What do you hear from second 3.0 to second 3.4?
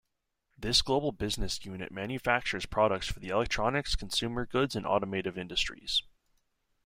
for the